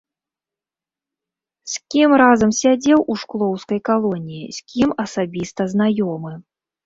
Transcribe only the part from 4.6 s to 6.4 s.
кім асабіста знаёмы.